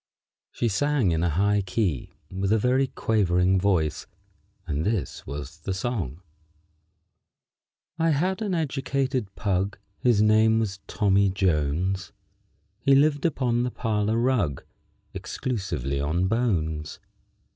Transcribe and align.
]She 0.51 0.67
sang 0.67 1.11
in 1.11 1.21
a 1.21 1.29
high 1.29 1.61
key 1.61 2.13
with 2.31 2.51
a 2.51 2.57
very 2.57 2.87
quavering 2.87 3.59
voice, 3.59 4.07
and 4.65 4.83
this 4.83 5.27
was 5.27 5.59
the 5.59 5.75
song: 5.75 6.21
_I 7.99 8.11
had 8.13 8.41
an 8.41 8.55
educated 8.55 9.35
pug, 9.35 9.77
His 9.99 10.19
name 10.19 10.57
was 10.57 10.79
Tommy 10.87 11.29
Jones; 11.29 12.11
He 12.79 12.95
lived 12.95 13.27
upon 13.27 13.61
the 13.61 13.69
parlor 13.69 14.17
rug 14.17 14.63
Exclusively 15.13 15.99
on 15.99 16.25
bones. 16.25 16.97